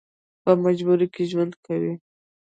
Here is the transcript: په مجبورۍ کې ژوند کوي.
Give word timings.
په 0.43 0.51
مجبورۍ 0.63 1.07
کې 1.13 1.23
ژوند 1.31 1.53
کوي. 1.65 1.93